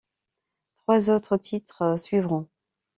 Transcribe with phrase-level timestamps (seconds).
[0.77, 2.49] Trois autres titres suivront.